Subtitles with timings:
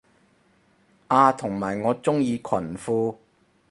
[1.09, 3.17] 啊同埋我鍾意裙褲